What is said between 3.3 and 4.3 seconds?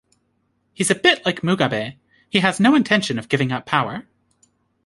up power.